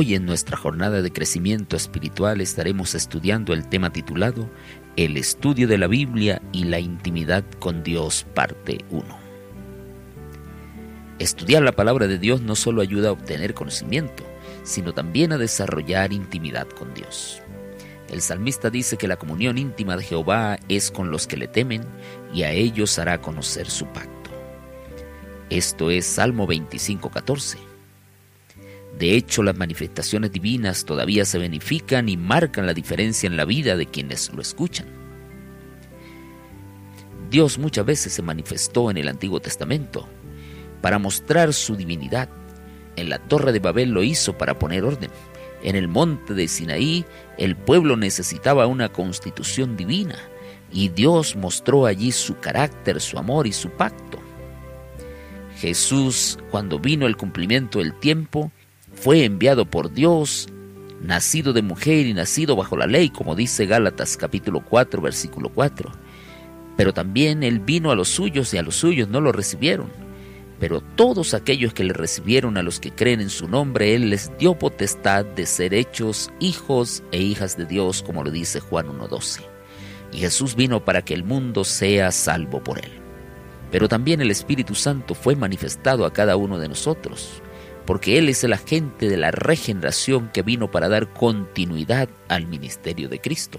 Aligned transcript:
Hoy 0.00 0.14
en 0.14 0.26
nuestra 0.26 0.56
jornada 0.56 1.02
de 1.02 1.12
crecimiento 1.12 1.74
espiritual 1.74 2.40
estaremos 2.40 2.94
estudiando 2.94 3.52
el 3.52 3.68
tema 3.68 3.92
titulado 3.92 4.48
El 4.94 5.16
estudio 5.16 5.66
de 5.66 5.76
la 5.76 5.88
Biblia 5.88 6.40
y 6.52 6.62
la 6.66 6.78
intimidad 6.78 7.44
con 7.58 7.82
Dios, 7.82 8.24
parte 8.32 8.84
1. 8.90 9.04
Estudiar 11.18 11.64
la 11.64 11.72
palabra 11.72 12.06
de 12.06 12.20
Dios 12.20 12.42
no 12.42 12.54
solo 12.54 12.80
ayuda 12.80 13.08
a 13.08 13.12
obtener 13.12 13.54
conocimiento, 13.54 14.22
sino 14.62 14.94
también 14.94 15.32
a 15.32 15.36
desarrollar 15.36 16.12
intimidad 16.12 16.68
con 16.68 16.94
Dios. 16.94 17.42
El 18.08 18.20
salmista 18.20 18.70
dice 18.70 18.98
que 18.98 19.08
la 19.08 19.16
comunión 19.16 19.58
íntima 19.58 19.96
de 19.96 20.04
Jehová 20.04 20.60
es 20.68 20.92
con 20.92 21.10
los 21.10 21.26
que 21.26 21.38
le 21.38 21.48
temen 21.48 21.82
y 22.32 22.44
a 22.44 22.52
ellos 22.52 23.00
hará 23.00 23.20
conocer 23.20 23.68
su 23.68 23.86
pacto. 23.86 24.30
Esto 25.50 25.90
es 25.90 26.06
Salmo 26.06 26.46
25:14. 26.46 27.67
De 28.98 29.14
hecho, 29.14 29.44
las 29.44 29.56
manifestaciones 29.56 30.32
divinas 30.32 30.84
todavía 30.84 31.24
se 31.24 31.38
benefician 31.38 32.08
y 32.08 32.16
marcan 32.16 32.66
la 32.66 32.74
diferencia 32.74 33.28
en 33.28 33.36
la 33.36 33.44
vida 33.44 33.76
de 33.76 33.86
quienes 33.86 34.32
lo 34.32 34.42
escuchan. 34.42 34.86
Dios 37.30 37.58
muchas 37.58 37.86
veces 37.86 38.12
se 38.12 38.22
manifestó 38.22 38.90
en 38.90 38.96
el 38.96 39.06
Antiguo 39.06 39.38
Testamento 39.38 40.08
para 40.80 40.98
mostrar 40.98 41.52
su 41.52 41.76
divinidad. 41.76 42.28
En 42.96 43.08
la 43.08 43.18
Torre 43.18 43.52
de 43.52 43.60
Babel 43.60 43.90
lo 43.90 44.02
hizo 44.02 44.36
para 44.36 44.58
poner 44.58 44.84
orden. 44.84 45.10
En 45.62 45.76
el 45.76 45.86
monte 45.86 46.34
de 46.34 46.48
Sinaí 46.48 47.04
el 47.36 47.54
pueblo 47.54 47.96
necesitaba 47.96 48.66
una 48.66 48.88
constitución 48.88 49.76
divina 49.76 50.16
y 50.72 50.88
Dios 50.88 51.36
mostró 51.36 51.86
allí 51.86 52.10
su 52.10 52.38
carácter, 52.38 53.00
su 53.00 53.18
amor 53.18 53.46
y 53.46 53.52
su 53.52 53.70
pacto. 53.70 54.18
Jesús, 55.56 56.38
cuando 56.50 56.78
vino 56.78 57.06
el 57.06 57.16
cumplimiento 57.16 57.78
del 57.80 57.94
tiempo, 57.94 58.52
fue 58.98 59.24
enviado 59.24 59.64
por 59.64 59.92
Dios, 59.92 60.48
nacido 61.00 61.52
de 61.52 61.62
mujer 61.62 62.06
y 62.06 62.14
nacido 62.14 62.56
bajo 62.56 62.76
la 62.76 62.88
ley, 62.88 63.10
como 63.10 63.36
dice 63.36 63.64
Gálatas 63.64 64.16
capítulo 64.16 64.60
4, 64.60 65.00
versículo 65.00 65.50
4. 65.50 65.92
Pero 66.76 66.92
también 66.92 67.44
Él 67.44 67.60
vino 67.60 67.92
a 67.92 67.94
los 67.94 68.08
suyos 68.08 68.52
y 68.52 68.58
a 68.58 68.62
los 68.62 68.74
suyos 68.74 69.08
no 69.08 69.20
lo 69.20 69.30
recibieron. 69.30 69.88
Pero 70.58 70.80
todos 70.80 71.34
aquellos 71.34 71.72
que 71.72 71.84
le 71.84 71.92
recibieron 71.92 72.56
a 72.56 72.64
los 72.64 72.80
que 72.80 72.90
creen 72.90 73.20
en 73.20 73.30
su 73.30 73.48
nombre, 73.48 73.94
Él 73.94 74.10
les 74.10 74.36
dio 74.36 74.58
potestad 74.58 75.24
de 75.24 75.46
ser 75.46 75.74
hechos 75.74 76.30
hijos 76.40 77.04
e 77.12 77.22
hijas 77.22 77.56
de 77.56 77.66
Dios, 77.66 78.02
como 78.02 78.24
lo 78.24 78.32
dice 78.32 78.58
Juan 78.58 78.88
1.12. 78.88 79.42
Y 80.12 80.18
Jesús 80.18 80.56
vino 80.56 80.84
para 80.84 81.02
que 81.02 81.14
el 81.14 81.22
mundo 81.22 81.62
sea 81.62 82.10
salvo 82.10 82.64
por 82.64 82.78
Él. 82.78 82.90
Pero 83.70 83.88
también 83.88 84.20
el 84.20 84.32
Espíritu 84.32 84.74
Santo 84.74 85.14
fue 85.14 85.36
manifestado 85.36 86.04
a 86.04 86.12
cada 86.12 86.34
uno 86.36 86.58
de 86.58 86.68
nosotros 86.68 87.42
porque 87.88 88.18
Él 88.18 88.28
es 88.28 88.44
el 88.44 88.52
agente 88.52 89.08
de 89.08 89.16
la 89.16 89.30
regeneración 89.30 90.28
que 90.28 90.42
vino 90.42 90.70
para 90.70 90.90
dar 90.90 91.10
continuidad 91.14 92.10
al 92.28 92.46
ministerio 92.46 93.08
de 93.08 93.18
Cristo. 93.18 93.58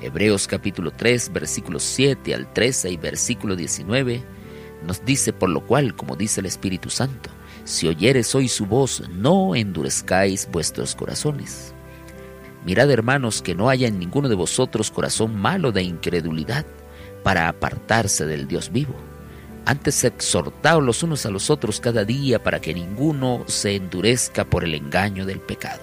Hebreos 0.00 0.46
capítulo 0.46 0.92
3, 0.92 1.32
versículos 1.32 1.82
7 1.82 2.32
al 2.32 2.52
13 2.52 2.92
y 2.92 2.96
versículo 2.96 3.56
19 3.56 4.22
nos 4.86 5.04
dice, 5.04 5.32
por 5.32 5.48
lo 5.50 5.66
cual, 5.66 5.96
como 5.96 6.14
dice 6.14 6.38
el 6.38 6.46
Espíritu 6.46 6.90
Santo, 6.90 7.30
si 7.64 7.88
oyeres 7.88 8.36
hoy 8.36 8.46
su 8.46 8.66
voz, 8.66 9.02
no 9.08 9.56
endurezcáis 9.56 10.48
vuestros 10.48 10.94
corazones. 10.94 11.74
Mirad, 12.64 12.88
hermanos, 12.92 13.42
que 13.42 13.56
no 13.56 13.68
haya 13.68 13.88
en 13.88 13.98
ninguno 13.98 14.28
de 14.28 14.36
vosotros 14.36 14.92
corazón 14.92 15.34
malo 15.34 15.72
de 15.72 15.82
incredulidad 15.82 16.64
para 17.24 17.48
apartarse 17.48 18.26
del 18.26 18.46
Dios 18.46 18.70
vivo 18.70 19.09
antes 19.70 20.02
exhortaos 20.02 20.82
los 20.82 21.04
unos 21.04 21.24
a 21.26 21.30
los 21.30 21.48
otros 21.48 21.78
cada 21.78 22.04
día 22.04 22.42
para 22.42 22.60
que 22.60 22.74
ninguno 22.74 23.44
se 23.46 23.76
endurezca 23.76 24.44
por 24.44 24.64
el 24.64 24.74
engaño 24.74 25.26
del 25.26 25.38
pecado. 25.38 25.82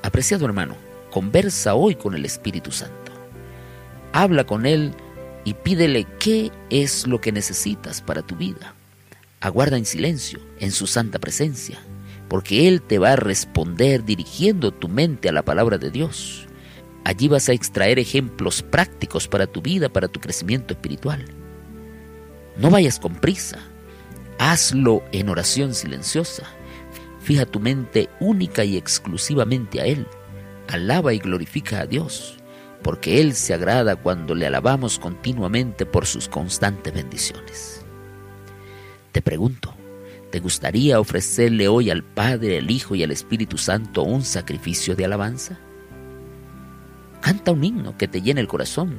Apreciado 0.00 0.44
hermano, 0.44 0.76
conversa 1.10 1.74
hoy 1.74 1.96
con 1.96 2.14
el 2.14 2.24
Espíritu 2.24 2.70
Santo. 2.70 3.10
Habla 4.12 4.44
con 4.44 4.64
Él 4.64 4.94
y 5.44 5.54
pídele 5.54 6.06
qué 6.20 6.52
es 6.70 7.08
lo 7.08 7.20
que 7.20 7.32
necesitas 7.32 8.00
para 8.00 8.22
tu 8.22 8.36
vida. 8.36 8.74
Aguarda 9.40 9.76
en 9.76 9.84
silencio, 9.84 10.38
en 10.60 10.70
su 10.70 10.86
santa 10.86 11.18
presencia, 11.18 11.80
porque 12.28 12.68
Él 12.68 12.80
te 12.80 13.00
va 13.00 13.14
a 13.14 13.16
responder 13.16 14.04
dirigiendo 14.04 14.70
tu 14.70 14.86
mente 14.86 15.28
a 15.28 15.32
la 15.32 15.42
palabra 15.42 15.78
de 15.78 15.90
Dios. 15.90 16.46
Allí 17.02 17.26
vas 17.26 17.48
a 17.48 17.54
extraer 17.54 17.98
ejemplos 17.98 18.62
prácticos 18.62 19.26
para 19.26 19.48
tu 19.48 19.62
vida, 19.62 19.88
para 19.88 20.06
tu 20.06 20.20
crecimiento 20.20 20.74
espiritual. 20.74 21.41
No 22.56 22.70
vayas 22.70 22.98
con 22.98 23.14
prisa. 23.14 23.58
Hazlo 24.38 25.02
en 25.12 25.28
oración 25.28 25.74
silenciosa. 25.74 26.44
Fija 27.20 27.46
tu 27.46 27.60
mente 27.60 28.10
única 28.20 28.64
y 28.64 28.76
exclusivamente 28.76 29.80
a 29.80 29.86
Él. 29.86 30.06
Alaba 30.68 31.14
y 31.14 31.18
glorifica 31.18 31.80
a 31.80 31.86
Dios, 31.86 32.38
porque 32.82 33.20
Él 33.20 33.34
se 33.34 33.54
agrada 33.54 33.96
cuando 33.96 34.34
le 34.34 34.46
alabamos 34.46 34.98
continuamente 34.98 35.86
por 35.86 36.06
sus 36.06 36.28
constantes 36.28 36.92
bendiciones. 36.92 37.84
Te 39.12 39.22
pregunto, 39.22 39.74
¿te 40.30 40.40
gustaría 40.40 40.98
ofrecerle 40.98 41.68
hoy 41.68 41.90
al 41.90 42.02
Padre, 42.02 42.58
al 42.58 42.70
Hijo 42.70 42.94
y 42.94 43.02
al 43.02 43.10
Espíritu 43.10 43.58
Santo 43.58 44.02
un 44.02 44.24
sacrificio 44.24 44.96
de 44.96 45.04
alabanza? 45.04 45.58
Canta 47.20 47.52
un 47.52 47.62
himno 47.62 47.96
que 47.96 48.08
te 48.08 48.20
llene 48.20 48.40
el 48.40 48.48
corazón 48.48 48.98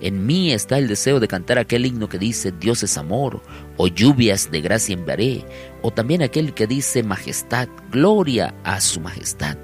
en 0.00 0.26
mí 0.26 0.52
está 0.52 0.78
el 0.78 0.88
deseo 0.88 1.18
de 1.20 1.28
cantar 1.28 1.58
aquel 1.58 1.84
himno 1.84 2.08
que 2.08 2.18
dice 2.18 2.52
Dios 2.52 2.82
es 2.82 2.96
amor, 2.96 3.42
o 3.76 3.88
lluvias 3.88 4.50
de 4.50 4.60
gracia 4.60 4.94
enviaré, 4.94 5.44
o 5.82 5.90
también 5.90 6.22
aquel 6.22 6.54
que 6.54 6.66
dice 6.66 7.02
majestad, 7.02 7.68
gloria 7.90 8.54
a 8.64 8.80
su 8.80 9.00
majestad, 9.00 9.58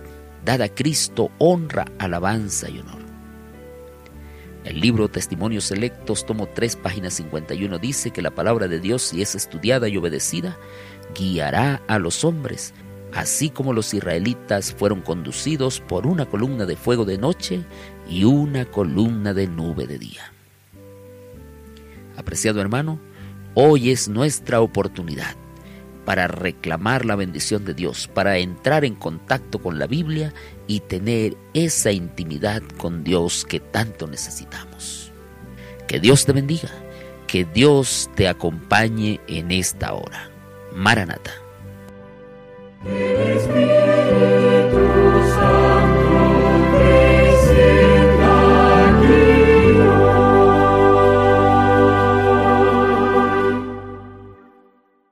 dada 0.45 0.67
a 0.67 0.69
Cristo 0.69 1.31
honra, 1.39 1.87
alabanza 1.99 2.69
y 2.69 2.81
honor. 2.81 3.05
El 4.65 4.81
libro 4.81 5.09
Testimonios 5.09 5.65
Selectos, 5.65 6.25
tomo 6.25 6.49
3, 6.49 6.77
página 6.77 7.11
51, 7.11 7.79
dice 7.79 8.11
que 8.11 8.23
la 8.23 8.35
palabra 8.35 8.67
de 8.67 8.81
Dios, 8.81 9.03
si 9.03 9.21
es 9.21 9.35
estudiada 9.35 9.89
y 9.89 9.99
obedecida, 9.99 10.59
guiará 11.15 11.83
a 11.87 11.99
los 11.99 12.25
hombres, 12.25 12.73
así 13.15 13.51
como 13.51 13.73
los 13.73 13.95
israelitas 13.95 14.73
fueron 14.73 15.01
conducidos 15.01 15.81
por 15.81 16.07
una 16.07 16.27
columna 16.27 16.67
de 16.67 16.77
fuego 16.77 17.05
de 17.05 17.19
noche 17.19 17.65
y 18.09 18.25
una 18.25 18.65
columna 18.67 19.33
de 19.33 19.47
nube 19.47 19.87
de 19.87 19.99
día. 19.99 20.33
Apreciado 22.17 22.61
hermano, 22.61 22.99
hoy 23.55 23.91
es 23.91 24.09
nuestra 24.09 24.61
oportunidad 24.61 25.37
para 26.05 26.27
reclamar 26.27 27.05
la 27.07 27.17
bendición 27.17 27.65
de 27.65 27.73
Dios, 27.73 28.09
para 28.13 28.37
entrar 28.39 28.85
en 28.85 28.95
contacto 28.95 29.59
con 29.59 29.79
la 29.79 29.87
Biblia 29.87 30.35
y 30.67 30.81
tener 30.81 31.37
esa 31.55 31.93
intimidad 31.93 32.63
con 32.77 33.05
Dios 33.05 33.47
que 33.49 33.61
tanto 33.61 34.07
necesitamos. 34.07 35.13
Que 35.89 36.01
Dios 36.01 36.27
te 36.27 36.33
bendiga, 36.33 36.69
que 37.27 37.45
Dios 37.45 38.11
te 38.17 38.29
acompañe 38.29 39.21
en 39.29 39.51
esta 39.51 39.95
hora. 39.95 40.31
Maranata. 40.75 41.44
He 42.85 42.91
is 42.91 43.49
me. 43.49 44.44